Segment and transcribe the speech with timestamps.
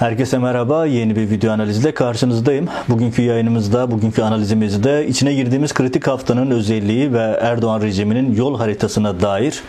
[0.00, 0.86] Herkese merhaba.
[0.86, 2.68] Yeni bir video analizle karşınızdayım.
[2.88, 9.62] Bugünkü yayınımızda, bugünkü analizimizde içine girdiğimiz kritik haftanın özelliği ve Erdoğan rejiminin yol haritasına dair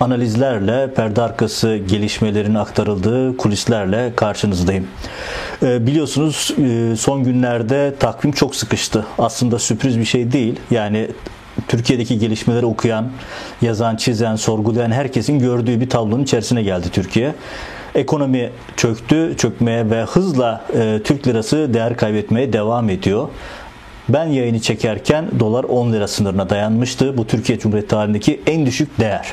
[0.00, 4.86] analizlerle, perde arkası gelişmelerin aktarıldığı kulislerle karşınızdayım.
[5.62, 9.06] Ee, biliyorsunuz e, son günlerde takvim çok sıkıştı.
[9.18, 10.60] Aslında sürpriz bir şey değil.
[10.70, 11.08] Yani
[11.68, 13.10] Türkiye'deki gelişmeleri okuyan,
[13.62, 17.34] yazan, çizen, sorgulayan herkesin gördüğü bir tablonun içerisine geldi Türkiye.
[17.98, 23.28] Ekonomi çöktü, çökmeye ve hızla e, Türk lirası değer kaybetmeye devam ediyor.
[24.08, 27.16] Ben yayını çekerken dolar 10 lira sınırına dayanmıştı.
[27.16, 29.26] Bu Türkiye Cumhuriyeti tarihindeki en düşük değer.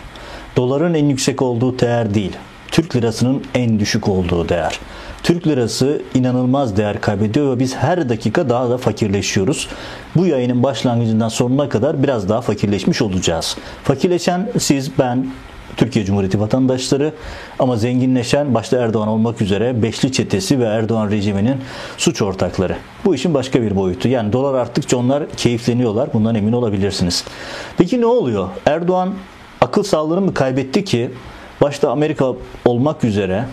[0.55, 2.31] Doların en yüksek olduğu değer değil.
[2.71, 4.79] Türk lirasının en düşük olduğu değer.
[5.23, 9.67] Türk lirası inanılmaz değer kaybediyor ve biz her dakika daha da fakirleşiyoruz.
[10.16, 13.57] Bu yayının başlangıcından sonuna kadar biraz daha fakirleşmiş olacağız.
[13.83, 15.27] Fakirleşen siz, ben,
[15.77, 17.13] Türkiye Cumhuriyeti vatandaşları
[17.59, 21.58] ama zenginleşen başta Erdoğan olmak üzere Beşli Çetesi ve Erdoğan rejiminin
[21.97, 22.75] suç ortakları.
[23.05, 24.08] Bu işin başka bir boyutu.
[24.08, 26.09] Yani dolar arttıkça onlar keyifleniyorlar.
[26.13, 27.23] Bundan emin olabilirsiniz.
[27.77, 28.47] Peki ne oluyor?
[28.66, 29.13] Erdoğan
[29.61, 31.11] akıl sağlığını mı kaybetti ki
[31.61, 32.33] başta Amerika
[32.66, 33.45] olmak üzere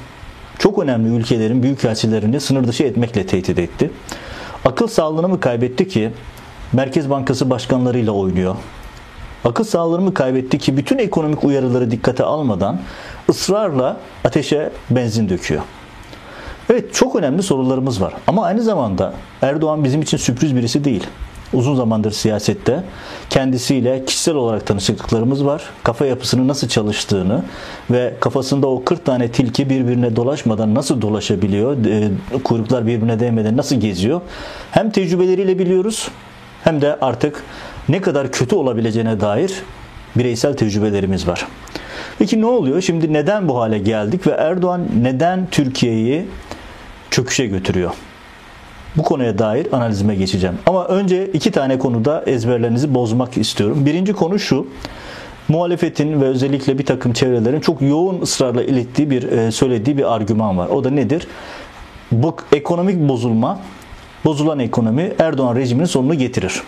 [0.58, 3.90] çok önemli ülkelerin büyükelçilerini sınır dışı etmekle tehdit etti.
[4.64, 6.10] Akıl sağlığını mı kaybetti ki
[6.72, 8.56] Merkez Bankası başkanlarıyla oynuyor.
[9.44, 12.80] Akıl sağlığını mı kaybetti ki bütün ekonomik uyarıları dikkate almadan
[13.30, 15.62] ısrarla ateşe benzin döküyor.
[16.70, 18.14] Evet çok önemli sorularımız var.
[18.26, 21.06] Ama aynı zamanda Erdoğan bizim için sürpriz birisi değil
[21.52, 22.84] uzun zamandır siyasette.
[23.30, 25.62] Kendisiyle kişisel olarak tanışıklıklarımız var.
[25.82, 27.42] Kafa yapısının nasıl çalıştığını
[27.90, 32.10] ve kafasında o 40 tane tilki birbirine dolaşmadan nasıl dolaşabiliyor, e,
[32.44, 34.20] kuyruklar birbirine değmeden nasıl geziyor.
[34.70, 36.08] Hem tecrübeleriyle biliyoruz
[36.64, 37.44] hem de artık
[37.88, 39.52] ne kadar kötü olabileceğine dair
[40.16, 41.46] bireysel tecrübelerimiz var.
[42.18, 42.80] Peki ne oluyor?
[42.80, 46.26] Şimdi neden bu hale geldik ve Erdoğan neden Türkiye'yi
[47.10, 47.90] çöküşe götürüyor?
[48.96, 50.58] Bu konuya dair analizime geçeceğim.
[50.66, 53.86] Ama önce iki tane konuda ezberlerinizi bozmak istiyorum.
[53.86, 54.66] Birinci konu şu.
[55.48, 60.58] Muhalefetin ve özellikle bir takım çevrelerin çok yoğun ısrarla ilettiği bir e, söylediği bir argüman
[60.58, 60.68] var.
[60.68, 61.26] O da nedir?
[62.12, 63.58] Bu ekonomik bozulma,
[64.24, 66.62] bozulan ekonomi Erdoğan rejiminin sonunu getirir.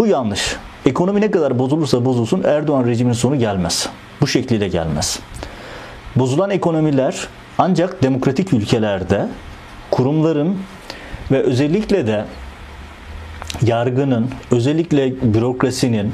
[0.00, 0.56] Bu yanlış.
[0.86, 3.88] Ekonomi ne kadar bozulursa bozulsun Erdoğan rejiminin sonu gelmez.
[4.20, 5.20] Bu şekliyle gelmez.
[6.16, 7.28] Bozulan ekonomiler
[7.58, 9.28] ancak demokratik ülkelerde
[9.90, 10.58] kurumların
[11.30, 12.24] ve özellikle de
[13.62, 16.12] yargının, özellikle bürokrasinin,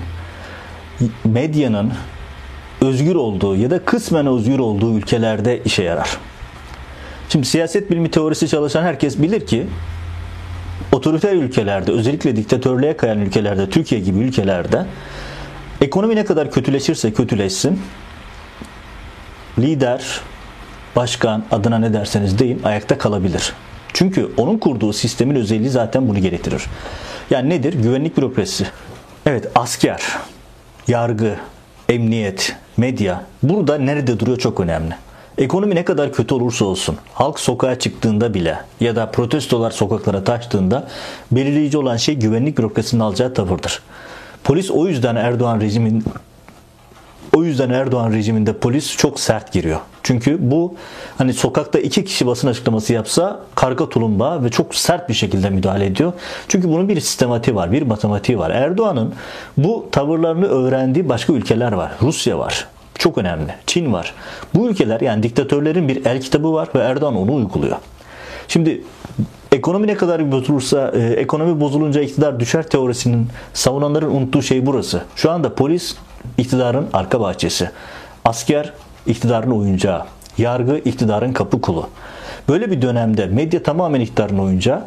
[1.24, 1.92] medyanın
[2.80, 6.18] özgür olduğu ya da kısmen özgür olduğu ülkelerde işe yarar.
[7.28, 9.66] Şimdi siyaset bilimi teorisi çalışan herkes bilir ki
[10.96, 14.86] otoriter ülkelerde, özellikle diktatörlüğe kayan ülkelerde, Türkiye gibi ülkelerde
[15.80, 17.80] ekonomi ne kadar kötüleşirse kötüleşsin
[19.58, 20.20] lider,
[20.96, 23.52] başkan adına ne derseniz deyin ayakta kalabilir.
[23.92, 26.62] Çünkü onun kurduğu sistemin özelliği zaten bunu gerektirir.
[27.30, 27.72] Yani nedir?
[27.72, 28.66] Güvenlik bürokrasisi.
[29.26, 30.02] Evet asker,
[30.88, 31.36] yargı,
[31.88, 34.94] emniyet, medya burada nerede duruyor çok önemli.
[35.38, 40.88] Ekonomi ne kadar kötü olursa olsun, halk sokağa çıktığında bile ya da protestolar sokaklara taştığında
[41.30, 43.82] belirleyici olan şey güvenlik bürokrasinin alacağı tavırdır.
[44.44, 46.04] Polis o yüzden Erdoğan rejimin
[47.36, 49.80] o yüzden Erdoğan rejiminde polis çok sert giriyor.
[50.02, 50.74] Çünkü bu
[51.18, 55.86] hani sokakta iki kişi basın açıklaması yapsa karga tulumba ve çok sert bir şekilde müdahale
[55.86, 56.12] ediyor.
[56.48, 58.50] Çünkü bunun bir sistematiği var, bir matematiği var.
[58.50, 59.14] Erdoğan'ın
[59.56, 61.92] bu tavırlarını öğrendiği başka ülkeler var.
[62.02, 62.66] Rusya var.
[62.98, 63.54] Çok önemli.
[63.66, 64.14] Çin var.
[64.54, 67.76] Bu ülkeler yani diktatörlerin bir el kitabı var ve Erdoğan onu uyguluyor.
[68.48, 68.82] Şimdi
[69.52, 75.02] ekonomi ne kadar bozulursa, e, ekonomi bozulunca iktidar düşer teorisinin savunanların unuttuğu şey burası.
[75.16, 75.96] Şu anda polis
[76.38, 77.70] iktidarın arka bahçesi.
[78.24, 78.72] Asker
[79.06, 80.04] iktidarın oyuncağı.
[80.38, 81.88] Yargı iktidarın kapı kulu.
[82.48, 84.82] Böyle bir dönemde medya tamamen iktidarın oyuncağı.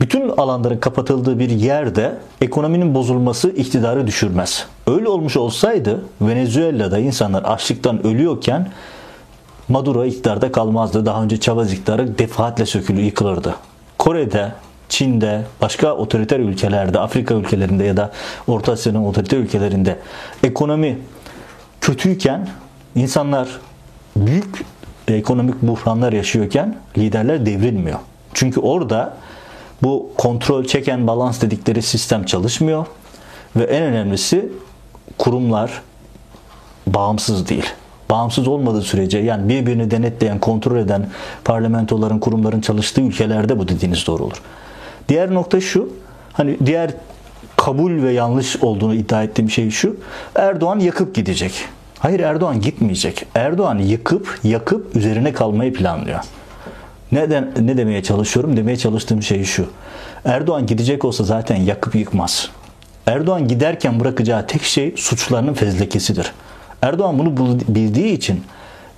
[0.00, 4.66] Bütün alanların kapatıldığı bir yerde ekonominin bozulması iktidarı düşürmez.
[4.86, 8.70] Öyle olmuş olsaydı Venezuela'da insanlar açlıktan ölüyorken
[9.68, 11.06] Maduro iktidarda kalmazdı.
[11.06, 13.54] Daha önce Chavez iktidarı defaatle sökülü yıkılırdı.
[13.98, 14.52] Kore'de,
[14.88, 18.12] Çin'de, başka otoriter ülkelerde, Afrika ülkelerinde ya da
[18.46, 19.98] Orta Asya'nın otoriter ülkelerinde
[20.44, 20.98] ekonomi
[21.80, 22.48] kötüyken
[22.94, 23.48] insanlar
[24.16, 24.64] büyük
[25.08, 27.98] ekonomik buhranlar yaşıyorken liderler devrilmiyor.
[28.34, 29.16] Çünkü orada
[29.82, 32.86] bu kontrol çeken balans dedikleri sistem çalışmıyor
[33.56, 34.52] ve en önemlisi
[35.18, 35.82] kurumlar
[36.86, 37.66] bağımsız değil.
[38.10, 41.08] Bağımsız olmadığı sürece yani birbirini denetleyen, kontrol eden
[41.44, 44.42] parlamentoların, kurumların çalıştığı ülkelerde bu dediğiniz doğru olur.
[45.08, 45.88] Diğer nokta şu.
[46.32, 46.90] Hani diğer
[47.56, 49.96] kabul ve yanlış olduğunu iddia ettiğim şey şu.
[50.34, 51.52] Erdoğan yakıp gidecek.
[51.98, 53.26] Hayır Erdoğan gitmeyecek.
[53.34, 56.20] Erdoğan yıkıp yakıp üzerine kalmayı planlıyor.
[57.12, 58.56] Neden ne demeye çalışıyorum?
[58.56, 59.66] Demeye çalıştığım şey şu.
[60.24, 62.50] Erdoğan gidecek olsa zaten yakıp yıkmaz.
[63.06, 66.32] Erdoğan giderken bırakacağı tek şey suçlarının fezlekesidir.
[66.82, 68.44] Erdoğan bunu bildiği için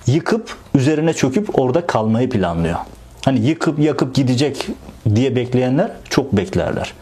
[0.07, 2.77] yıkıp üzerine çöküp orada kalmayı planlıyor.
[3.25, 4.67] Hani yıkıp yakıp gidecek
[5.15, 6.93] diye bekleyenler çok beklerler.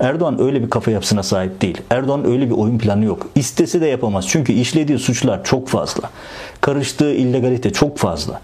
[0.00, 1.80] Erdoğan öyle bir kafa yapısına sahip değil.
[1.90, 3.26] Erdoğan öyle bir oyun planı yok.
[3.34, 4.28] İstese de yapamaz.
[4.28, 6.10] Çünkü işlediği suçlar çok fazla.
[6.60, 8.40] Karıştığı illegalite çok fazla.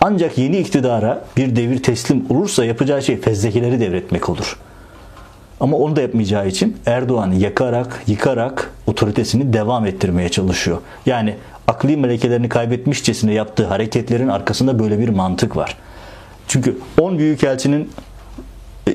[0.00, 4.58] Ancak yeni iktidara bir devir teslim olursa yapacağı şey fezlekeleri devretmek olur.
[5.60, 10.78] Ama onu da yapmayacağı için Erdoğan yakarak, yıkarak otoritesini devam ettirmeye çalışıyor.
[11.06, 15.76] Yani akli melekelerini kaybetmişçesine yaptığı hareketlerin arkasında böyle bir mantık var.
[16.48, 17.90] Çünkü 10 büyükelçinin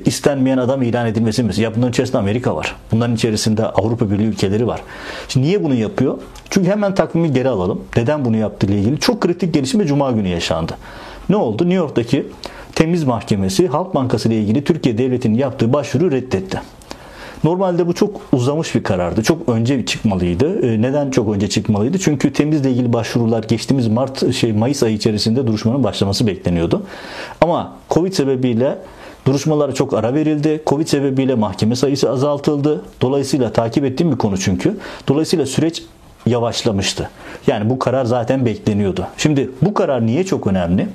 [0.06, 1.64] istenmeyen adam ilan edilmesi mesela.
[1.64, 2.76] Ya bunların içerisinde Amerika var.
[2.92, 4.82] Bunların içerisinde Avrupa Birliği ülkeleri var.
[5.28, 6.18] Şimdi niye bunu yapıyor?
[6.50, 7.82] Çünkü hemen takvimi geri alalım.
[7.98, 10.74] Neden bunu yaptığı ile ilgili çok kritik gelişme Cuma günü yaşandı.
[11.30, 11.64] Ne oldu?
[11.64, 12.28] New York'taki
[12.76, 16.62] Temiz Mahkemesi Halk Bankası ile ilgili Türkiye Devleti'nin yaptığı başvuru reddetti.
[17.44, 19.24] Normalde bu çok uzamış bir karardı.
[19.24, 20.68] Çok önce çıkmalıydı.
[20.68, 22.00] E, neden çok önce çıkmalıydı?
[22.00, 26.84] Çünkü temizle ilgili başvurular geçtiğimiz Mart şey Mayıs ayı içerisinde duruşmanın başlaması bekleniyordu.
[27.42, 28.78] Ama Covid sebebiyle
[29.32, 30.64] Duruşmalara çok ara verildi.
[30.68, 32.82] Covid sebebiyle mahkeme sayısı azaltıldı.
[33.02, 34.78] Dolayısıyla takip ettiğim bir konu çünkü.
[35.08, 35.84] Dolayısıyla süreç
[36.26, 37.10] yavaşlamıştı.
[37.48, 39.08] Yani bu karar zaten bekleniyordu.
[39.18, 40.88] Şimdi bu karar niye çok önemli?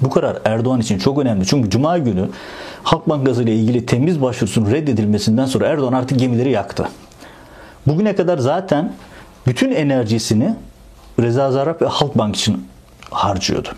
[0.00, 1.46] Bu karar Erdoğan için çok önemli.
[1.46, 2.28] Çünkü Cuma günü
[2.82, 6.88] Halk Bankası ile ilgili temiz başvurusunun reddedilmesinden sonra Erdoğan artık gemileri yaktı.
[7.86, 8.92] Bugüne kadar zaten
[9.46, 10.54] bütün enerjisini
[11.20, 12.66] Reza Zarrab ve Halkbank için
[13.10, 13.68] harcıyordu.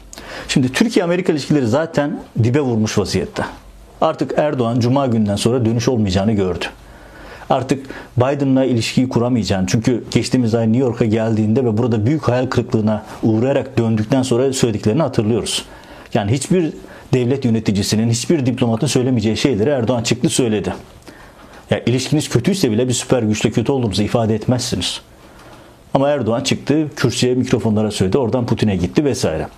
[0.49, 3.44] Şimdi Türkiye-Amerika ilişkileri zaten dibe vurmuş vaziyette.
[4.00, 6.65] Artık Erdoğan Cuma günden sonra dönüş olmayacağını gördü.
[7.50, 7.87] Artık
[8.17, 13.79] Biden'la ilişkiyi kuramayacağını çünkü geçtiğimiz ay New York'a geldiğinde ve burada büyük hayal kırıklığına uğrayarak
[13.79, 15.65] döndükten sonra söylediklerini hatırlıyoruz.
[16.15, 16.73] Yani hiçbir
[17.12, 20.75] devlet yöneticisinin, hiçbir diplomatın söylemeyeceği şeyleri Erdoğan çıktı söyledi.
[21.71, 25.00] Ya ilişkiniz kötüyse bile bir süper güçle kötü olduğumuzu ifade etmezsiniz.
[25.94, 29.48] Ama Erdoğan çıktı, kürsüye, mikrofonlara söyledi, oradan Putin'e gitti vesaire.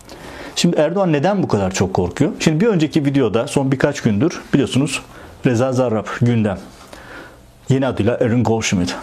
[0.56, 2.32] Şimdi Erdoğan neden bu kadar çok korkuyor?
[2.40, 5.02] Şimdi bir önceki videoda son birkaç gündür biliyorsunuz
[5.46, 6.58] Reza Zarrab gündem.
[7.69, 8.96] Yeni adıyla Aaron Goldschmidt.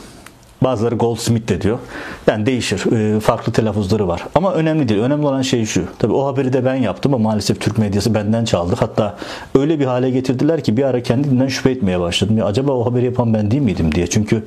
[0.61, 1.79] Bazıları Goldsmith de diyor.
[2.27, 2.91] Yani değişir.
[2.91, 4.23] E, farklı telaffuzları var.
[4.35, 5.01] Ama önemli değil.
[5.01, 5.83] Önemli olan şey şu.
[5.99, 8.75] Tabii o haberi de ben yaptım ama maalesef Türk medyası benden çaldı.
[8.79, 9.17] Hatta
[9.55, 12.37] öyle bir hale getirdiler ki bir ara kendimden şüphe etmeye başladım.
[12.37, 14.07] Ya acaba o haberi yapan ben değil miydim diye.
[14.07, 14.43] Çünkü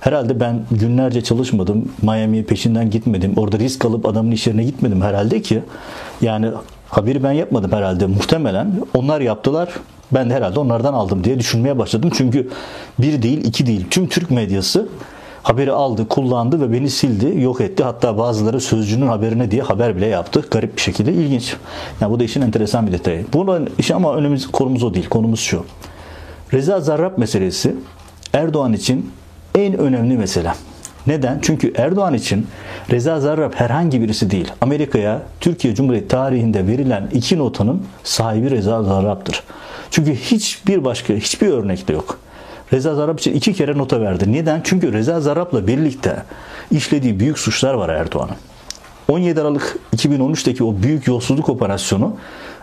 [0.00, 1.88] herhalde ben günlerce çalışmadım.
[2.02, 3.32] Miami'ye peşinden gitmedim.
[3.36, 5.62] Orada risk alıp adamın iş yerine gitmedim herhalde ki.
[6.20, 6.50] Yani
[6.88, 8.06] haberi ben yapmadım herhalde.
[8.06, 9.68] Muhtemelen onlar yaptılar.
[10.12, 12.10] Ben de herhalde onlardan aldım diye düşünmeye başladım.
[12.14, 12.48] Çünkü
[12.98, 13.86] bir değil iki değil.
[13.90, 14.88] Tüm Türk medyası
[15.46, 17.84] haberi aldı, kullandı ve beni sildi, yok etti.
[17.84, 20.44] Hatta bazıları sözcünün haberine diye haber bile yaptı.
[20.50, 21.56] Garip bir şekilde ilginç.
[22.00, 23.26] Yani bu da işin enteresan bir detayı.
[23.32, 25.08] Bunun işi ama önümüz konumuz o değil.
[25.08, 25.64] Konumuz şu.
[26.52, 27.76] Reza Zarrab meselesi
[28.32, 29.10] Erdoğan için
[29.54, 30.52] en önemli mesele.
[31.06, 31.38] Neden?
[31.42, 32.46] Çünkü Erdoğan için
[32.90, 34.52] Reza Zarrab herhangi birisi değil.
[34.60, 39.42] Amerika'ya Türkiye Cumhuriyeti tarihinde verilen iki notanın sahibi Reza Zarrab'dır.
[39.90, 42.18] Çünkü hiçbir başka, hiçbir örnekte yok.
[42.72, 44.32] Reza Zarrab için iki kere nota verdi.
[44.32, 44.60] Neden?
[44.64, 46.22] Çünkü Reza Zarrab'la birlikte
[46.70, 48.36] işlediği büyük suçlar var Erdoğan'ın.
[49.08, 52.16] 17 Aralık 2013'teki o büyük yolsuzluk operasyonu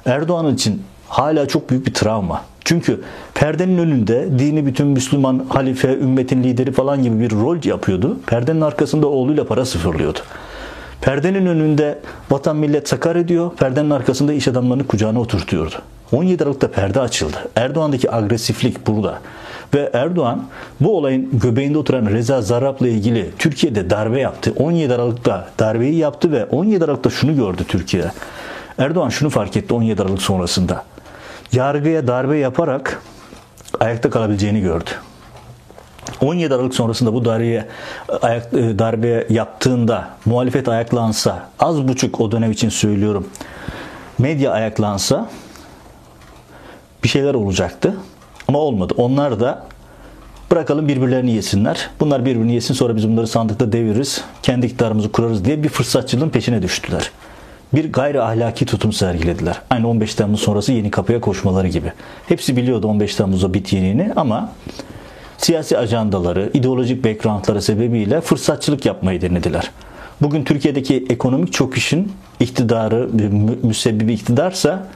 [0.06, 2.42] Erdoğan için hala çok büyük bir travma.
[2.66, 3.02] Çünkü
[3.34, 8.20] perdenin önünde dini bütün Müslüman halife, ümmetin lideri falan gibi bir rol yapıyordu.
[8.28, 10.20] Perdenin arkasında oğluyla para sıfırlıyordu.
[11.02, 12.00] Perdenin önünde
[12.32, 15.76] vatan millet sakar ediyor, perdenin arkasında iş adamlarını kucağına oturtuyordu.
[16.12, 17.38] 17 Aralık'ta perde açıldı.
[17.56, 19.20] Erdoğan'daki agresiflik burada.
[19.74, 20.44] Ve Erdoğan
[20.80, 24.54] bu olayın göbeğinde oturan Reza Zarrab'la ilgili Türkiye'de darbe yaptı.
[24.58, 28.04] 17 Aralık'ta darbeyi yaptı ve 17 Aralık'ta şunu gördü Türkiye.
[28.78, 30.84] Erdoğan şunu fark etti 17 Aralık sonrasında.
[31.52, 33.02] Yargıya darbe yaparak
[33.80, 34.90] ayakta kalabileceğini gördü.
[36.22, 37.66] 17 Aralık sonrasında bu darbeye,
[38.22, 43.28] ayak, e, darbe yaptığında muhalefet ayaklansa az buçuk o dönem için söylüyorum
[44.20, 45.30] medya ayaklansa
[47.04, 47.98] bir şeyler olacaktı.
[48.48, 48.94] Ama olmadı.
[48.98, 49.68] Onlar da
[50.52, 51.90] bırakalım birbirlerini yesinler.
[52.00, 54.22] Bunlar birbirini yesin sonra biz bunları sandıkta deviririz.
[54.44, 57.12] Kendi iktidarımızı kurarız diye bir fırsatçılığın peşine düştüler.
[57.74, 59.62] Bir gayri ahlaki tutum sergilediler.
[59.70, 61.92] Aynı 15 Temmuz sonrası yeni kapıya koşmaları gibi.
[62.28, 64.50] Hepsi biliyordu 15 Temmuz'da bit yeniğini ama
[65.38, 69.72] siyasi ajandaları, ideolojik backgroundları sebebiyle fırsatçılık yapmayı denediler.
[70.22, 73.10] Bugün Türkiye'deki ekonomik çöküşün iktidarı,
[73.64, 74.88] müsebbibi iktidarsa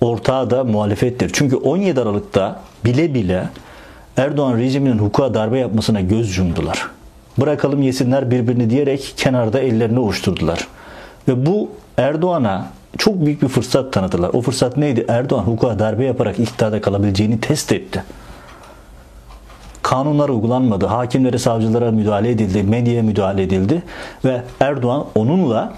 [0.00, 1.30] ortağı da muhalefettir.
[1.32, 3.48] Çünkü 17 Aralık'ta bile bile
[4.16, 6.90] Erdoğan rejiminin hukuka darbe yapmasına göz yumdular.
[7.38, 10.68] Bırakalım yesinler birbirini diyerek kenarda ellerini uçturdular.
[11.28, 12.66] Ve bu Erdoğan'a
[12.98, 14.30] çok büyük bir fırsat tanıdılar.
[14.32, 15.04] O fırsat neydi?
[15.08, 18.04] Erdoğan hukuka darbe yaparak iktidarda kalabileceğini test etti.
[19.82, 20.86] Kanunlar uygulanmadı.
[20.86, 22.62] Hakimlere, savcılara müdahale edildi.
[22.62, 23.82] Medyaya müdahale edildi.
[24.24, 25.72] Ve Erdoğan onunla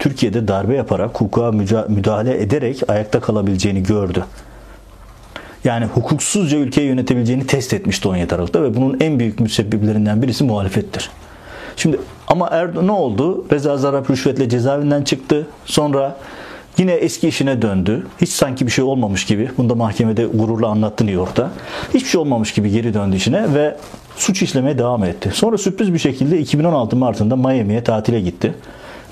[0.00, 1.52] Türkiye'de darbe yaparak hukuka
[1.88, 4.24] müdahale ederek ayakta kalabileceğini gördü.
[5.64, 11.10] Yani hukuksuzca ülkeyi yönetebileceğini test etmişti 17 Aralık'ta ve bunun en büyük müsebbiplerinden birisi muhalefettir.
[11.76, 13.44] Şimdi ama Erdoğan ne oldu?
[13.52, 15.46] Reza Zarrab rüşvetle cezaevinden çıktı.
[15.64, 16.16] Sonra
[16.78, 18.06] yine eski işine döndü.
[18.20, 19.50] Hiç sanki bir şey olmamış gibi.
[19.58, 21.50] Bunu da mahkemede gururla anlattı New York'ta.
[21.94, 23.76] Hiçbir şey olmamış gibi geri döndü işine ve
[24.16, 25.30] suç işlemeye devam etti.
[25.34, 28.54] Sonra sürpriz bir şekilde 2016 Mart'ında Miami'ye tatile gitti.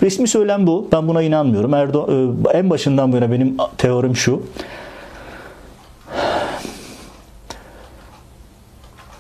[0.03, 0.89] Resmi söylem bu.
[0.93, 1.75] Ben buna inanmıyorum.
[1.75, 4.43] Erdoğan e, en başından bu yana benim teorim şu.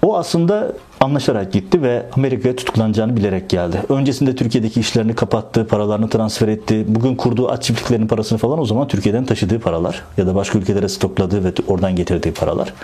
[0.02, 3.82] O aslında anlaşarak gitti ve Amerika'ya tutuklanacağını bilerek geldi.
[3.88, 6.84] Öncesinde Türkiye'deki işlerini kapattı, paralarını transfer etti.
[6.88, 10.88] Bugün kurduğu at çiftliklerinin parasını falan o zaman Türkiye'den taşıdığı paralar ya da başka ülkelere
[10.88, 12.74] stokladığı ve oradan getirdiği paralar.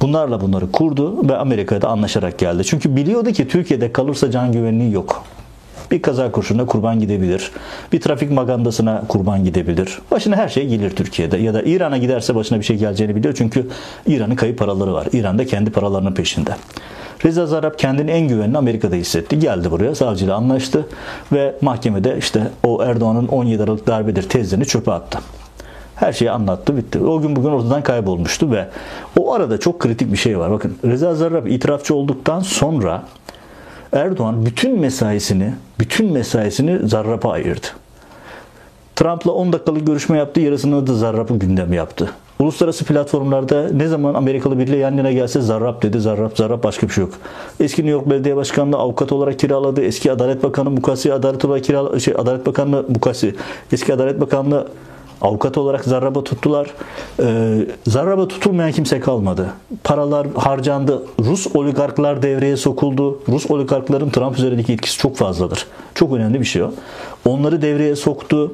[0.00, 2.64] Bunlarla bunları kurdu ve Amerika'da anlaşarak geldi.
[2.64, 5.24] Çünkü biliyordu ki Türkiye'de kalırsa can güvenliği yok.
[5.90, 7.50] Bir kaza kurşununa kurban gidebilir.
[7.92, 9.98] Bir trafik magandasına kurban gidebilir.
[10.10, 11.36] Başına her şey gelir Türkiye'de.
[11.36, 13.34] Ya da İran'a giderse başına bir şey geleceğini biliyor.
[13.34, 13.68] Çünkü
[14.06, 15.08] İran'ın kayıp paraları var.
[15.12, 16.50] İran da kendi paralarının peşinde.
[17.24, 19.38] Reza Zarrab kendini en güvenli Amerika'da hissetti.
[19.38, 20.86] Geldi buraya savcıyla anlaştı
[21.32, 25.18] ve mahkemede işte o Erdoğan'ın 17 Aralık darbedir tezlerini çöpe attı.
[25.96, 26.98] Her şeyi anlattı bitti.
[27.00, 28.68] O gün bugün ortadan kaybolmuştu ve
[29.18, 30.50] o arada çok kritik bir şey var.
[30.50, 33.02] Bakın Reza Zarrab itirafçı olduktan sonra
[33.92, 37.66] Erdoğan bütün mesaisini, bütün mesaisini Zarrab'a ayırdı.
[38.96, 42.10] Trump'la 10 dakikalık görüşme yaptı, yarısını da Zarrab'ı gündem yaptı.
[42.38, 46.00] Uluslararası platformlarda ne zaman Amerikalı biriyle yan yana gelse Zarrab dedi.
[46.00, 47.14] Zarrab, Zarrab başka bir şey yok.
[47.60, 49.82] Eski New York Belediye Başkanlığı avukat olarak kiraladı.
[49.82, 52.00] Eski Adalet Bakanı Mukasi Adalet olarak kiraladı.
[52.00, 53.34] Şey, Adalet Bakanlığı Mukasi.
[53.72, 54.68] Eski Adalet Bakanlığı
[55.20, 56.70] avukat olarak Zarrab'a tuttular.
[57.22, 59.46] Ee, Zarrab'a tutulmayan kimse kalmadı.
[59.84, 61.02] Paralar harcandı.
[61.20, 63.20] Rus oligarklar devreye sokuldu.
[63.28, 65.66] Rus oligarkların Trump üzerindeki etkisi çok fazladır.
[65.94, 66.70] Çok önemli bir şey o.
[67.24, 68.52] Onları devreye soktu.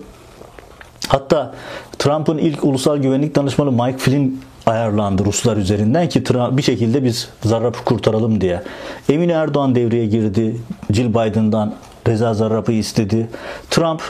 [1.08, 1.54] Hatta
[1.98, 7.78] Trump'ın ilk ulusal güvenlik danışmanı Mike Flynn ayarlandı Ruslar üzerinden ki bir şekilde biz Zarrab'ı
[7.84, 8.62] kurtaralım diye.
[9.08, 10.56] Emin Erdoğan devreye girdi.
[10.90, 11.74] Jill Biden'dan
[12.08, 13.28] Reza Zarrab'ı istedi.
[13.70, 14.02] Trump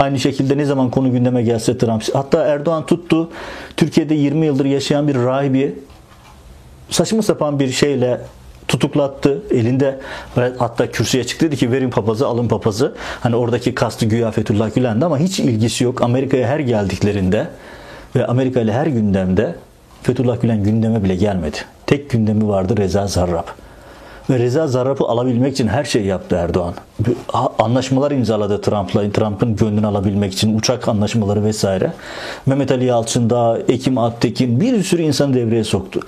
[0.00, 2.14] Aynı şekilde ne zaman konu gündeme gelse Trump.
[2.14, 3.30] Hatta Erdoğan tuttu.
[3.76, 5.74] Türkiye'de 20 yıldır yaşayan bir rahibi
[6.90, 8.20] saçma sapan bir şeyle
[8.68, 9.42] tutuklattı.
[9.50, 10.00] Elinde
[10.58, 12.94] hatta kürsüye çıktı dedi ki verin papazı alın papazı.
[13.20, 16.02] Hani oradaki kastı güya Fethullah Gülen'di ama hiç ilgisi yok.
[16.02, 17.48] Amerika'ya her geldiklerinde
[18.16, 19.54] ve Amerika ile her gündemde
[20.02, 21.56] Fethullah Gülen gündeme bile gelmedi.
[21.86, 23.46] Tek gündemi vardı Reza Zarrab.
[24.30, 26.74] Ve Reza Zarrab'ı alabilmek için her şey yaptı Erdoğan.
[27.58, 31.92] Anlaşmalar imzaladı Trump'la, Trump'ın gönlünü alabilmek için uçak anlaşmaları vesaire.
[32.46, 33.30] Mehmet Ali Yalçın
[33.68, 36.00] Ekim Aktekin bir sürü insan devreye soktu.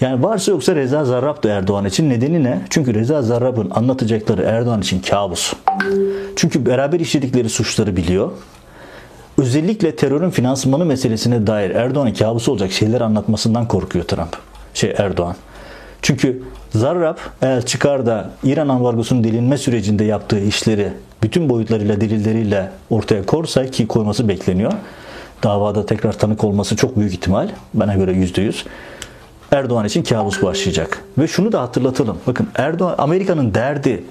[0.00, 2.10] Yani varsa yoksa Reza Zarrab da Erdoğan için.
[2.10, 2.60] Nedeni ne?
[2.70, 5.52] Çünkü Reza Zarrab'ın anlatacakları Erdoğan için kabus.
[6.36, 8.30] Çünkü beraber işledikleri suçları biliyor.
[9.38, 14.36] Özellikle terörün finansmanı meselesine dair Erdoğan'ın kabusu olacak şeyler anlatmasından korkuyor Trump.
[14.74, 15.36] Şey Erdoğan.
[16.02, 16.42] Çünkü
[16.74, 23.66] Zarrab eğer çıkar da İran ambargosunun delinme sürecinde yaptığı işleri bütün boyutlarıyla delilleriyle ortaya korsa
[23.66, 24.72] ki koyması bekleniyor.
[25.42, 27.48] Davada tekrar tanık olması çok büyük ihtimal.
[27.74, 28.64] Bana göre yüzde yüz.
[29.50, 31.04] Erdoğan için kabus başlayacak.
[31.18, 32.18] Ve şunu da hatırlatalım.
[32.26, 34.04] Bakın Erdoğan Amerika'nın derdi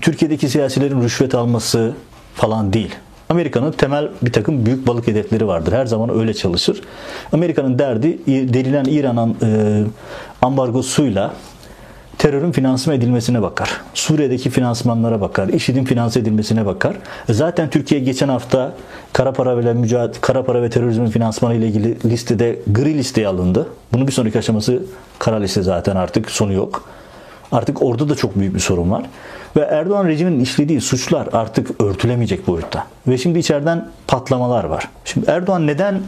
[0.00, 1.92] Türkiye'deki siyasilerin rüşvet alması
[2.34, 2.94] falan değil.
[3.28, 5.72] Amerika'nın temel bir takım büyük balık hedefleri vardır.
[5.72, 6.80] Her zaman öyle çalışır.
[7.32, 9.82] Amerika'nın derdi delilen İran'ın e,
[10.42, 11.32] ambargosuyla
[12.18, 13.80] terörün finansman edilmesine bakar.
[13.94, 15.48] Suriye'deki finansmanlara bakar.
[15.48, 16.96] IŞİD'in finanse edilmesine bakar.
[17.28, 18.74] Zaten Türkiye geçen hafta
[19.12, 23.68] kara para ve mücadele, kara para ve terörizmin finansmanı ile ilgili listede gri listeye alındı.
[23.92, 24.82] Bunun bir sonraki aşaması
[25.18, 26.84] kara liste zaten artık sonu yok.
[27.52, 29.02] Artık orada da çok büyük bir sorun var.
[29.56, 32.86] Ve Erdoğan rejiminin işlediği suçlar artık örtülemeyecek boyutta.
[33.08, 34.88] Ve şimdi içeriden patlamalar var.
[35.04, 36.00] Şimdi Erdoğan neden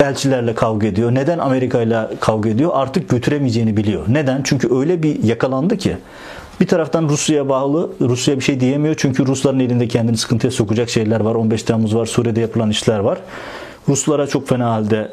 [0.00, 1.14] elçilerle kavga ediyor?
[1.14, 2.70] Neden Amerika ile kavga ediyor?
[2.74, 4.04] Artık götüremeyeceğini biliyor.
[4.08, 4.40] Neden?
[4.44, 5.96] Çünkü öyle bir yakalandı ki
[6.60, 7.90] bir taraftan Rusya'ya bağlı.
[8.00, 8.94] Rusya bir şey diyemiyor.
[8.98, 11.34] Çünkü Rusların elinde kendini sıkıntıya sokacak şeyler var.
[11.34, 12.06] 15 Temmuz var.
[12.06, 13.18] Suriye'de yapılan işler var.
[13.88, 15.12] Ruslara çok fena halde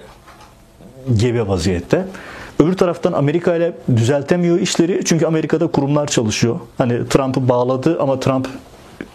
[1.15, 2.05] gebe vaziyette.
[2.59, 5.01] Öbür taraftan Amerika ile düzeltemiyor işleri.
[5.05, 6.59] Çünkü Amerika'da kurumlar çalışıyor.
[6.77, 8.47] Hani Trump'ı bağladı ama Trump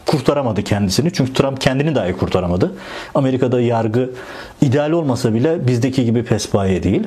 [0.06, 1.12] kurtaramadı kendisini.
[1.12, 2.73] Çünkü Trump kendini dahi kurtaramadı.
[3.14, 4.11] Amerika'da yargı
[4.61, 7.02] ideal olmasa bile bizdeki gibi pespaye değil.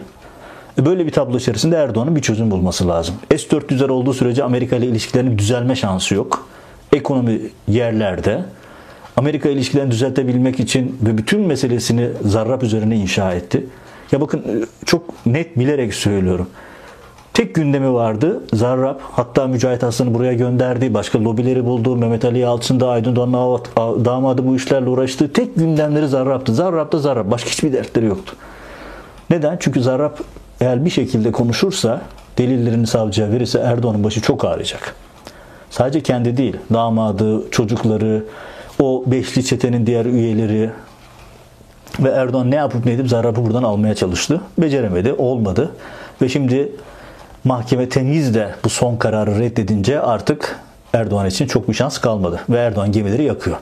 [0.80, 3.16] E, böyle bir tablo içerisinde Erdoğan'ın bir çözüm bulması lazım.
[3.30, 6.48] S-400'ler olduğu sürece Amerika ile ilişkilerinin düzelme şansı yok.
[6.94, 8.42] Ekonomi yerlerde.
[9.18, 13.66] Amerika ilişkilerini düzeltebilmek için ve bütün meselesini Zarrab üzerine inşa etti.
[14.12, 16.50] Ya bakın çok net bilerek söylüyorum.
[17.36, 18.42] Tek gündemi vardı.
[18.54, 20.94] Zarrab hatta Mücahit Aslan'ı buraya gönderdi.
[20.94, 21.96] Başka lobileri buldu.
[21.96, 25.34] Mehmet Ali Yalçın da Aydın Doğan'ın damadı bu işlerle uğraştı.
[25.34, 26.54] Tek gündemleri Zarrab'tı.
[26.54, 27.32] Zarrab da Zarrab.
[27.32, 28.36] Başka hiçbir dertleri yoktu.
[29.30, 29.58] Neden?
[29.60, 30.12] Çünkü Zarrab
[30.62, 32.02] eğer bir şekilde konuşursa
[32.38, 34.96] delillerini savcıya verirse Erdoğan'ın başı çok ağrıyacak.
[35.70, 38.24] Sadece kendi değil, damadı, çocukları,
[38.80, 40.70] o beşli çetenin diğer üyeleri
[42.00, 44.42] ve Erdoğan ne yapıp ne edip Zarrab'ı buradan almaya çalıştı.
[44.58, 45.72] Beceremedi, olmadı.
[46.22, 46.72] Ve şimdi
[47.46, 50.60] mahkeme temiz de bu son kararı reddedince artık
[50.94, 52.42] Erdoğan için çok bir şans kalmadı.
[52.50, 53.58] Ve Erdoğan gemileri yakıyor.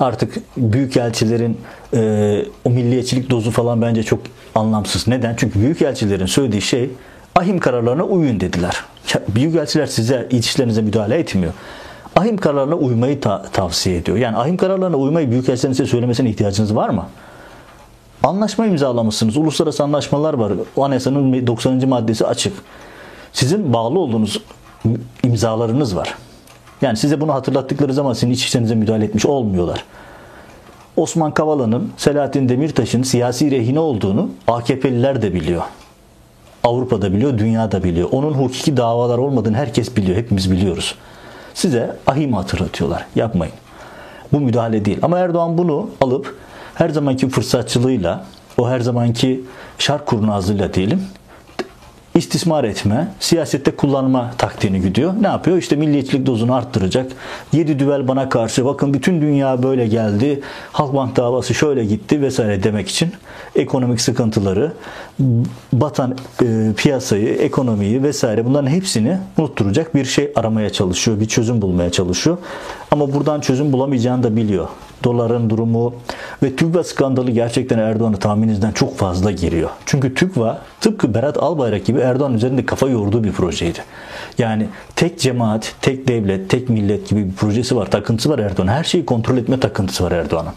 [0.00, 1.60] Artık büyükelçilerin
[1.94, 4.20] e, o milliyetçilik dozu falan bence çok
[4.54, 5.08] anlamsız.
[5.08, 5.34] Neden?
[5.36, 6.90] Çünkü büyükelçilerin söylediği şey
[7.36, 8.84] ahim kararlarına uyun dediler.
[9.28, 11.52] Büyükelçiler size ilişkilerinize müdahale etmiyor.
[12.16, 14.16] Ahim kararlarına uymayı ta- tavsiye ediyor.
[14.16, 17.06] Yani ahim kararlarına uymayı büyükelçilerin size söylemesine ihtiyacınız var mı?
[18.22, 19.36] Anlaşma imzalamışsınız.
[19.36, 20.52] Uluslararası anlaşmalar var.
[20.76, 21.88] O anayasanın 90.
[21.88, 22.52] maddesi açık.
[23.32, 24.42] Sizin bağlı olduğunuz
[25.24, 26.14] imzalarınız var.
[26.82, 29.84] Yani size bunu hatırlattıkları zaman sizin iç işlerinize müdahale etmiş olmuyorlar.
[30.96, 35.62] Osman Kavala'nın, Selahattin Demirtaş'ın siyasi rehine olduğunu AKP'liler de biliyor.
[36.64, 38.08] Avrupa'da biliyor, dünyada biliyor.
[38.12, 40.94] Onun hukuki davalar olmadığını herkes biliyor, hepimiz biliyoruz.
[41.54, 43.06] Size ahim hatırlatıyorlar.
[43.16, 43.54] Yapmayın.
[44.32, 44.98] Bu müdahale değil.
[45.02, 46.36] Ama Erdoğan bunu alıp
[46.74, 48.24] her zamanki fırsatçılığıyla,
[48.58, 49.44] o her zamanki
[49.78, 51.02] şark kurnazlığıyla diyelim,
[52.18, 55.14] istismar etme, siyasette kullanma taktiğini gidiyor.
[55.20, 55.58] Ne yapıyor?
[55.58, 57.12] İşte milliyetçilik dozunu arttıracak.
[57.52, 60.40] Yedi düvel bana karşı bakın bütün dünya böyle geldi.
[60.72, 63.12] Halkbank davası şöyle gitti vesaire demek için
[63.54, 64.72] ekonomik sıkıntıları,
[65.72, 71.20] batan e, piyasayı, ekonomiyi vesaire bunların hepsini unutturacak bir şey aramaya çalışıyor.
[71.20, 72.38] Bir çözüm bulmaya çalışıyor.
[72.90, 74.68] Ama buradan çözüm bulamayacağını da biliyor.
[75.04, 75.94] Doların durumu
[76.42, 79.70] ve TÜGVA skandalı gerçekten Erdoğan'ı tahmininizden çok fazla giriyor.
[79.86, 83.78] Çünkü TÜGVA tıpkı Berat Albayrak gibi Erdoğan üzerinde kafa yorduğu bir projeydi.
[84.38, 88.68] Yani tek cemaat, tek devlet, tek millet gibi bir projesi var, takıntısı var Erdoğan.
[88.68, 90.52] Her şeyi kontrol etme takıntısı var Erdoğan'ın.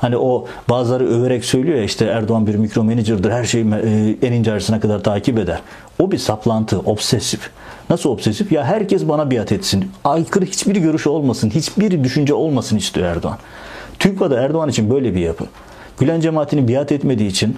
[0.00, 3.30] Hani o bazıları överek söylüyor ya işte Erdoğan bir mikro manager'dır.
[3.30, 5.60] Her şeyi e, en ince ayrısına kadar takip eder.
[5.98, 7.50] O bir saplantı, obsesif.
[7.90, 8.52] Nasıl obsesif?
[8.52, 9.90] Ya herkes bana biat etsin.
[10.04, 13.38] Aykırı hiçbir görüş olmasın, hiçbir düşünce olmasın istiyor Erdoğan.
[13.98, 15.44] TÜGVA'da Erdoğan için böyle bir yapı.
[15.98, 17.56] Gülen cemaatini biat etmediği için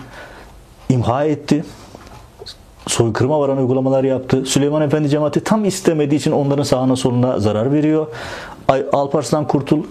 [0.88, 1.64] imha etti.
[2.87, 4.44] Soykırıma varan uygulamalar yaptı.
[4.46, 8.07] Süleyman Efendi cemaati tam istemediği için onların sağına soluna zarar veriyor.
[8.92, 9.85] Alparslan Kurtul e,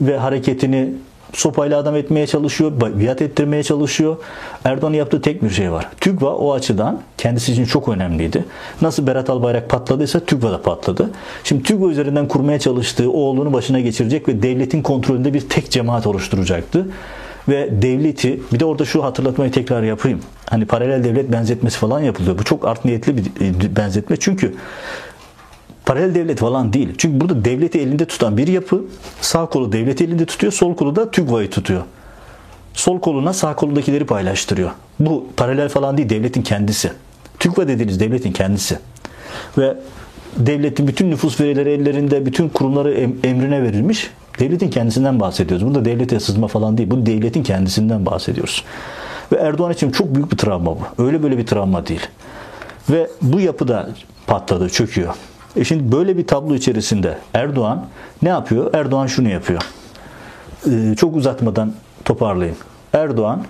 [0.00, 0.92] ve hareketini
[1.32, 4.16] sopayla adam etmeye çalışıyor, biat ettirmeye çalışıyor.
[4.64, 5.88] Erdoğan'ın yaptığı tek bir şey var.
[6.00, 8.44] TÜGVA o açıdan kendisi için çok önemliydi.
[8.82, 11.10] Nasıl Berat Albayrak patladıysa TÜGVA da patladı.
[11.44, 16.86] Şimdi TÜGVA üzerinden kurmaya çalıştığı oğlunu başına geçirecek ve devletin kontrolünde bir tek cemaat oluşturacaktı.
[17.48, 20.20] Ve devleti bir de orada şu hatırlatmayı tekrar yapayım.
[20.50, 22.38] Hani paralel devlet benzetmesi falan yapılıyor.
[22.38, 24.16] Bu çok art niyetli bir e, benzetme.
[24.16, 24.54] Çünkü
[25.90, 26.88] paralel devlet falan değil.
[26.98, 28.84] Çünkü burada devleti elinde tutan bir yapı
[29.20, 31.82] sağ kolu devleti elinde tutuyor, sol kolu da TÜGVA'yı tutuyor.
[32.74, 34.70] Sol koluna sağ kolundakileri paylaştırıyor.
[35.00, 36.92] Bu paralel falan değil, devletin kendisi.
[37.38, 38.78] TÜGVA dediğiniz devletin kendisi.
[39.58, 39.76] Ve
[40.36, 42.92] devletin bütün nüfus verileri ellerinde, bütün kurumları
[43.24, 44.10] emrine verilmiş.
[44.38, 45.66] Devletin kendisinden bahsediyoruz.
[45.66, 46.90] Bunda devlete sızma falan değil.
[46.90, 48.64] Bu devletin kendisinden bahsediyoruz.
[49.32, 51.04] Ve Erdoğan için çok büyük bir travma bu.
[51.04, 52.06] Öyle böyle bir travma değil.
[52.90, 53.88] Ve bu yapıda
[54.26, 55.14] patladı, çöküyor.
[55.56, 57.86] E şimdi böyle bir tablo içerisinde Erdoğan
[58.22, 58.74] ne yapıyor?
[58.74, 59.62] Erdoğan şunu yapıyor.
[60.66, 61.72] Ee, çok uzatmadan
[62.04, 62.56] toparlayayım.
[62.92, 63.44] Erdoğan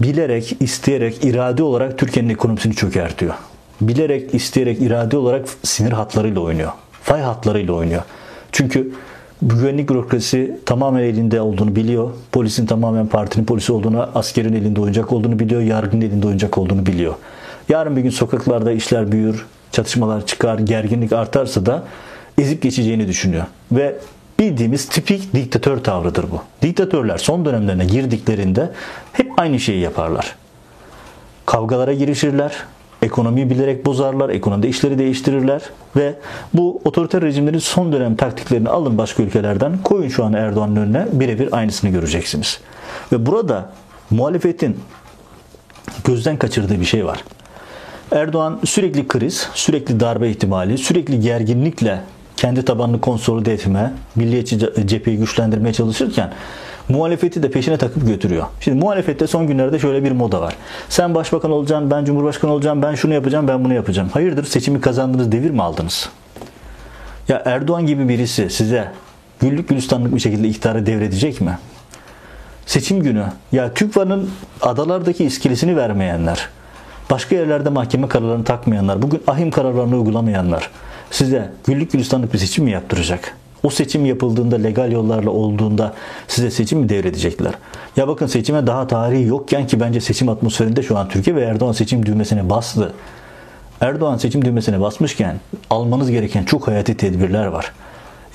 [0.00, 3.34] bilerek, isteyerek, irade olarak Türkiye'nin ekonomisini çökertiyor.
[3.80, 6.72] Bilerek, isteyerek, irade olarak sinir hatlarıyla oynuyor.
[7.02, 8.02] Fay hatlarıyla oynuyor.
[8.52, 8.92] Çünkü
[9.42, 12.10] güvenlik bürokrasi tamamen elinde olduğunu biliyor.
[12.32, 15.60] Polisin tamamen partinin polisi olduğunu, askerin elinde oyuncak olduğunu biliyor.
[15.60, 17.14] Yargının elinde oyuncak olduğunu biliyor.
[17.68, 21.82] Yarın bir gün sokaklarda işler büyür, çatışmalar çıkar, gerginlik artarsa da
[22.38, 23.44] ezip geçeceğini düşünüyor.
[23.72, 23.96] Ve
[24.38, 26.42] bildiğimiz tipik diktatör tavrıdır bu.
[26.62, 28.70] Diktatörler son dönemlerine girdiklerinde
[29.12, 30.36] hep aynı şeyi yaparlar.
[31.46, 32.52] Kavgalara girişirler,
[33.02, 35.62] ekonomiyi bilerek bozarlar, ekonomide işleri değiştirirler
[35.96, 36.14] ve
[36.54, 41.56] bu otoriter rejimlerin son dönem taktiklerini alın başka ülkelerden koyun şu an Erdoğan'ın önüne birebir
[41.56, 42.60] aynısını göreceksiniz.
[43.12, 43.70] Ve burada
[44.10, 44.80] muhalefetin
[46.04, 47.24] gözden kaçırdığı bir şey var.
[48.12, 52.00] Erdoğan sürekli kriz, sürekli darbe ihtimali, sürekli gerginlikle
[52.36, 56.32] kendi tabanını konsolide etme, milliyetçi cepheyi güçlendirmeye çalışırken
[56.88, 58.46] muhalefeti de peşine takıp götürüyor.
[58.60, 60.56] Şimdi muhalefette son günlerde şöyle bir moda var.
[60.88, 64.08] Sen başbakan olacaksın, ben cumhurbaşkanı olacağım, ben şunu yapacağım, ben bunu yapacağım.
[64.12, 66.08] Hayırdır seçimi kazandınız, devir mi aldınız?
[67.28, 68.88] Ya Erdoğan gibi birisi size
[69.40, 71.58] güllük gülistanlık bir şekilde iktidarı devredecek mi?
[72.66, 76.48] Seçim günü ya TÜGVA'nın adalardaki iskelesini vermeyenler,
[77.10, 80.70] başka yerlerde mahkeme kararlarını takmayanlar, bugün ahim kararlarını uygulamayanlar
[81.10, 83.36] size güllük gülistanlık bir seçim mi yaptıracak?
[83.62, 85.94] O seçim yapıldığında legal yollarla olduğunda
[86.28, 87.52] size seçim mi devredecekler?
[87.96, 91.72] Ya bakın seçime daha tarihi yokken ki bence seçim atmosferinde şu an Türkiye ve Erdoğan
[91.72, 92.92] seçim düğmesine bastı.
[93.80, 95.40] Erdoğan seçim düğmesine basmışken
[95.70, 97.72] almanız gereken çok hayati tedbirler var.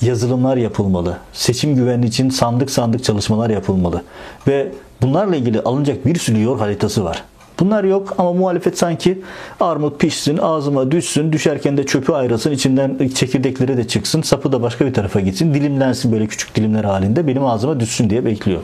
[0.02, 1.18] Yazılımlar yapılmalı.
[1.34, 4.04] Seçim güvenliği için sandık sandık çalışmalar yapılmalı.
[4.48, 7.24] Ve bunlarla ilgili alınacak bir sürü yol haritası var.
[7.60, 9.22] Bunlar yok ama muhalefet sanki
[9.60, 14.86] armut pişsin, ağzıma düşsün, düşerken de çöpü ayrılsın, içinden çekirdekleri de çıksın, sapı da başka
[14.86, 18.62] bir tarafa gitsin, dilimlensin böyle küçük dilimler halinde benim ağzıma düşsün diye bekliyor.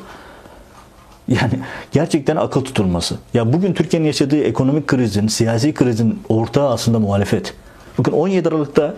[1.27, 1.59] Yani
[1.91, 3.15] gerçekten akıl tutulması.
[3.33, 7.53] Ya bugün Türkiye'nin yaşadığı ekonomik krizin, siyasi krizin ortağı aslında muhalefet.
[7.99, 8.93] Bakın 17 Aralık'ta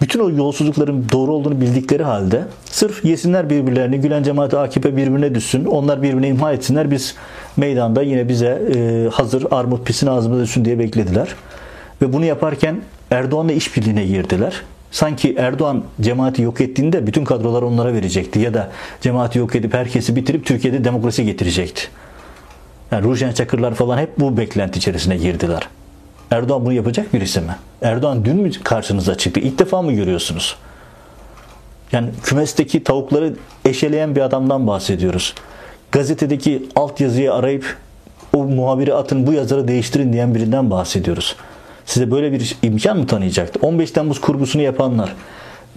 [0.00, 5.64] bütün o yolsuzlukların doğru olduğunu bildikleri halde sırf yesinler birbirlerini, Gülen cemaati AKP birbirine düşsün,
[5.64, 7.14] onlar birbirine imha etsinler, biz
[7.56, 11.28] meydanda yine bize e, hazır armut pisin ağzımıza düşsün diye beklediler.
[12.02, 12.80] Ve bunu yaparken
[13.10, 14.62] Erdoğan'la işbirliğine girdiler.
[14.90, 20.16] Sanki Erdoğan cemaati yok ettiğinde bütün kadrolar onlara verecekti ya da cemaati yok edip herkesi
[20.16, 21.82] bitirip Türkiye'de demokrasi getirecekti.
[22.92, 25.68] Yani Rujen Çakırlar falan hep bu beklenti içerisine girdiler.
[26.30, 27.56] Erdoğan bunu yapacak birisi mi?
[27.82, 29.40] Erdoğan dün mü karşınıza çıktı?
[29.40, 30.56] İlk defa mı görüyorsunuz?
[31.92, 35.34] Yani kümesteki tavukları eşeleyen bir adamdan bahsediyoruz.
[35.92, 37.76] Gazetedeki altyazıyı arayıp
[38.34, 41.36] o muhabiri atın bu yazarı değiştirin diyen birinden bahsediyoruz.
[41.86, 43.58] Size böyle bir imkan mı tanıyacaktı?
[43.62, 45.14] 15 Temmuz kurgusunu yapanlar,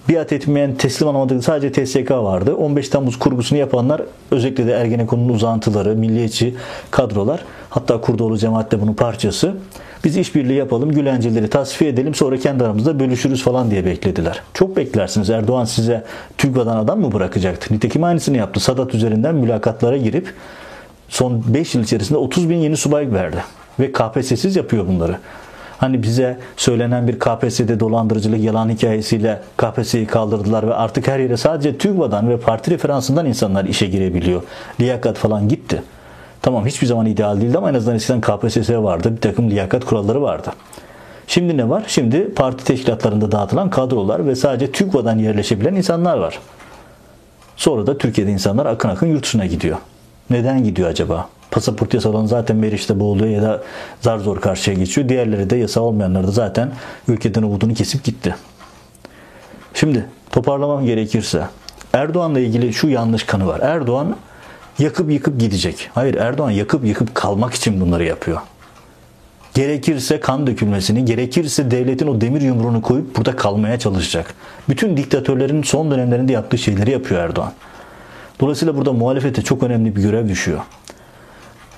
[0.09, 2.55] biat etmeyen teslim alamadığı sadece TSK vardı.
[2.55, 6.55] 15 Temmuz kurgusunu yapanlar özellikle de Ergenekon'un uzantıları, milliyetçi
[6.91, 9.55] kadrolar hatta Kurdoğlu cemaat de bunun parçası.
[10.03, 14.41] Biz işbirliği yapalım, Gülenceleri tasfiye edelim sonra kendi aramızda bölüşürüz falan diye beklediler.
[14.53, 15.29] Çok beklersiniz.
[15.29, 16.03] Erdoğan size
[16.37, 17.73] TÜGVA'dan adam mı bırakacaktı?
[17.73, 18.59] Nitekim aynısını yaptı.
[18.59, 20.33] Sadat üzerinden mülakatlara girip
[21.09, 23.43] son 5 yıl içerisinde 30 bin yeni subay verdi.
[23.79, 25.17] Ve KPSS'siz yapıyor bunları.
[25.81, 31.77] Hani bize söylenen bir KPSS'de dolandırıcılık yalan hikayesiyle KPSS'yi kaldırdılar ve artık her yere sadece
[31.77, 34.43] TÜGVA'dan ve parti referansından insanlar işe girebiliyor.
[34.79, 35.83] Liyakat falan gitti.
[36.41, 39.15] Tamam hiçbir zaman ideal değildi ama en azından eskiden KPSS vardı.
[39.15, 40.51] Bir takım liyakat kuralları vardı.
[41.27, 41.83] Şimdi ne var?
[41.87, 46.39] Şimdi parti teşkilatlarında dağıtılan kadrolar ve sadece TÜGVA'dan yerleşebilen insanlar var.
[47.55, 49.77] Sonra da Türkiye'de insanlar akın akın yurt dışına gidiyor.
[50.29, 51.29] Neden gidiyor acaba?
[51.51, 53.63] Pasaport yasa olan zaten Meriç'te boğuluyor ya da
[54.01, 55.09] zar zor karşıya geçiyor.
[55.09, 56.71] Diğerleri de yasa olmayanlar da zaten
[57.07, 58.35] ülkeden umudunu kesip gitti.
[59.73, 61.43] Şimdi toparlamam gerekirse
[61.93, 63.59] Erdoğan'la ilgili şu yanlış kanı var.
[63.59, 64.15] Erdoğan
[64.79, 65.89] yakıp yıkıp gidecek.
[65.93, 68.41] Hayır Erdoğan yakıp yıkıp kalmak için bunları yapıyor.
[69.53, 74.33] Gerekirse kan dökülmesini, gerekirse devletin o demir yumruğunu koyup burada kalmaya çalışacak.
[74.69, 77.53] Bütün diktatörlerin son dönemlerinde yaptığı şeyleri yapıyor Erdoğan.
[78.39, 80.59] Dolayısıyla burada muhalefete çok önemli bir görev düşüyor.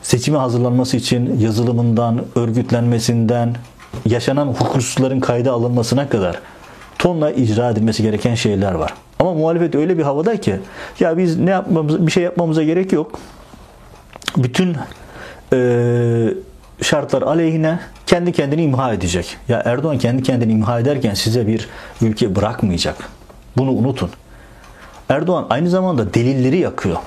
[0.04, 3.56] Seçime hazırlanması için yazılımından, örgütlenmesinden,
[4.06, 6.40] yaşanan hukuksuzların kayda alınmasına kadar
[7.00, 8.94] tonla icra edilmesi gereken şeyler var.
[9.20, 10.56] Ama muhalefet öyle bir havada ki
[11.00, 13.20] ya biz ne yapmamız bir şey yapmamıza gerek yok.
[14.38, 14.76] Bütün
[15.54, 16.34] e,
[16.82, 19.38] şartlar aleyhine kendi kendini imha edecek.
[19.48, 21.70] Ya Erdoğan kendi kendini imha ederken size bir
[22.02, 22.96] ülke bırakmayacak.
[23.58, 24.10] Bunu unutun.
[25.10, 26.98] Erdoğan aynı zamanda delilleri yakıyor.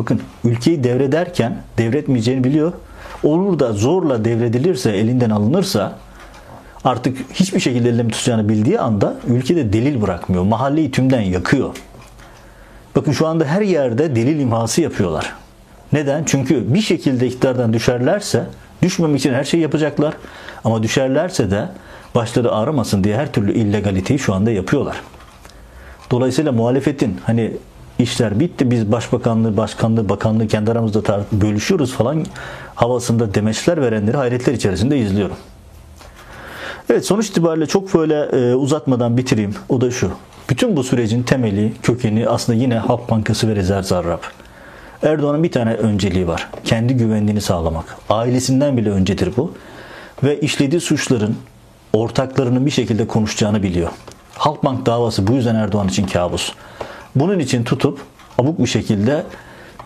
[0.00, 2.72] Bakın ülkeyi devrederken devretmeyeceğini biliyor.
[3.22, 5.98] Olur da zorla devredilirse, elinden alınırsa
[6.84, 10.44] artık hiçbir şekilde elinde tutacağını bildiği anda ülkede delil bırakmıyor.
[10.44, 11.76] Mahalleyi tümden yakıyor.
[12.96, 15.32] Bakın şu anda her yerde delil imhası yapıyorlar.
[15.92, 16.24] Neden?
[16.24, 18.46] Çünkü bir şekilde iktidardan düşerlerse
[18.82, 20.14] düşmemek için her şeyi yapacaklar.
[20.64, 21.68] Ama düşerlerse de
[22.14, 25.00] başları ağrımasın diye her türlü illegaliteyi şu anda yapıyorlar.
[26.10, 27.52] Dolayısıyla muhalefetin hani
[28.02, 32.26] işler bitti biz başbakanlığı, başkanlığı, bakanlığı kendi aramızda bölüşüyoruz falan
[32.74, 35.36] havasında demeçler verenleri hayretler içerisinde izliyorum.
[36.90, 39.54] Evet sonuç itibariyle çok böyle e, uzatmadan bitireyim.
[39.68, 40.10] O da şu.
[40.50, 44.20] Bütün bu sürecin temeli, kökeni aslında yine Halk Bankası ve Rezerv Zarrab.
[45.02, 46.48] Erdoğan'ın bir tane önceliği var.
[46.64, 47.96] Kendi güvenliğini sağlamak.
[48.08, 49.52] Ailesinden bile öncedir bu.
[50.22, 51.36] Ve işlediği suçların
[51.92, 53.90] ortaklarının bir şekilde konuşacağını biliyor.
[54.34, 56.52] Halkbank davası bu yüzden Erdoğan için kabus.
[57.14, 58.00] Bunun için tutup
[58.38, 59.24] abuk bir şekilde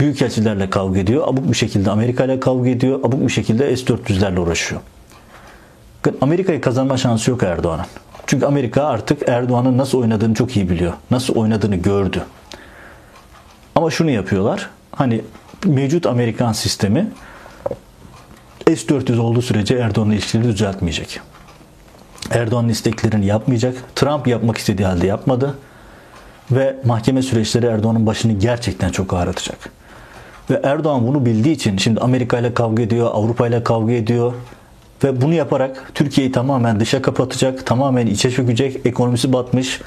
[0.01, 1.29] büyükelçilerle kavga ediyor.
[1.29, 2.99] Abuk bir şekilde Amerika ile kavga ediyor.
[2.99, 4.81] Abuk bir şekilde S-400'lerle uğraşıyor.
[6.21, 7.87] Amerika'yı kazanma şansı yok Erdoğan'ın.
[8.27, 10.93] Çünkü Amerika artık Erdoğan'ın nasıl oynadığını çok iyi biliyor.
[11.11, 12.23] Nasıl oynadığını gördü.
[13.75, 14.71] Ama şunu yapıyorlar.
[14.93, 15.21] Hani
[15.65, 17.11] mevcut Amerikan sistemi
[18.67, 21.21] S-400 olduğu sürece Erdoğan'la ilişkileri düzeltmeyecek.
[22.31, 23.75] Erdoğan'ın isteklerini yapmayacak.
[23.97, 25.59] Trump yapmak istediği halde yapmadı.
[26.51, 29.71] Ve mahkeme süreçleri Erdoğan'ın başını gerçekten çok ağrıtacak.
[30.51, 34.33] Ve Erdoğan bunu bildiği için şimdi Amerika ile kavga ediyor, Avrupa ile kavga ediyor
[35.05, 39.81] ve bunu yaparak Türkiye'yi tamamen dışa kapatacak, tamamen içe çökecek, ekonomisi batmış,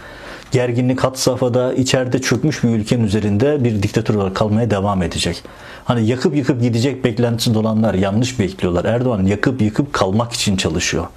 [0.51, 5.43] gerginlik hat safhada, içeride çökmüş bir ülkenin üzerinde bir diktatör olarak kalmaya devam edecek.
[5.85, 8.85] Hani yakıp yıkıp gidecek beklentisinde olanlar yanlış bekliyorlar.
[8.85, 11.07] Erdoğan yakıp yıkıp kalmak için çalışıyor.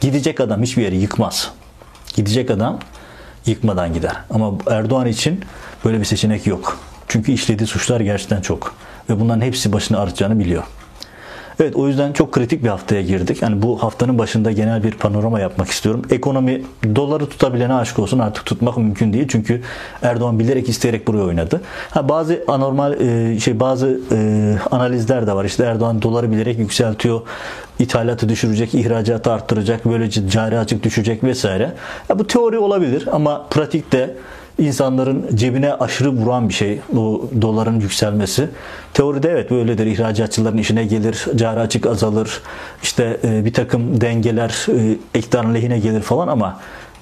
[0.00, 1.50] Gidecek adam hiçbir yeri yıkmaz.
[2.14, 2.78] Gidecek adam
[3.46, 4.16] yıkmadan gider.
[4.30, 5.40] Ama Erdoğan için
[5.84, 6.78] böyle bir seçenek yok.
[7.08, 8.74] Çünkü işlediği suçlar gerçekten çok.
[9.10, 10.62] Ve bunların hepsi başını ağrıtacağını biliyor.
[11.62, 13.42] Evet o yüzden çok kritik bir haftaya girdik.
[13.42, 16.02] Yani bu haftanın başında genel bir panorama yapmak istiyorum.
[16.10, 16.62] Ekonomi
[16.96, 19.28] doları tutabilene aşk olsun artık tutmak mümkün değil.
[19.28, 19.62] Çünkü
[20.02, 21.60] Erdoğan bilerek isteyerek buraya oynadı.
[21.90, 25.44] Ha, bazı anormal e, şey bazı e, analizler de var.
[25.44, 27.20] İşte Erdoğan doları bilerek yükseltiyor.
[27.78, 31.72] ithalatı düşürecek, ihracatı arttıracak, böylece cari açık düşecek vesaire.
[32.08, 34.16] Ya, bu teori olabilir ama pratikte
[34.58, 38.48] insanların cebine aşırı vuran bir şey bu doların yükselmesi.
[38.94, 39.86] Teoride evet böyledir.
[39.86, 42.40] İhracatçıların işine gelir, cari açık azalır.
[42.82, 46.60] İşte e, bir takım dengeler e, iktidarın lehine gelir falan ama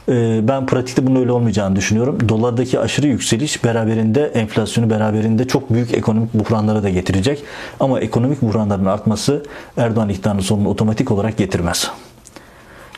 [0.08, 2.28] e, ben pratikte bunun öyle olmayacağını düşünüyorum.
[2.28, 7.42] Dolardaki aşırı yükseliş beraberinde enflasyonu beraberinde çok büyük ekonomik buhranlara da getirecek.
[7.80, 9.42] Ama ekonomik buhranların artması
[9.76, 11.90] Erdoğan iktidarının sonunu otomatik olarak getirmez.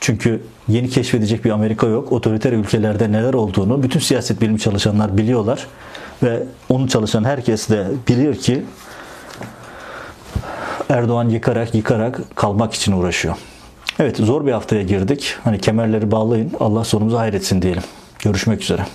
[0.03, 2.13] Çünkü yeni keşfedecek bir Amerika yok.
[2.13, 5.67] Otoriter ülkelerde neler olduğunu bütün siyaset bilimi çalışanlar biliyorlar.
[6.23, 8.63] Ve onu çalışan herkes de bilir ki
[10.89, 13.35] Erdoğan yıkarak yıkarak kalmak için uğraşıyor.
[13.99, 15.35] Evet zor bir haftaya girdik.
[15.45, 16.53] Hani kemerleri bağlayın.
[16.61, 17.83] Allah sonumuzu hayretsin diyelim.
[18.19, 18.87] Görüşmek üzere.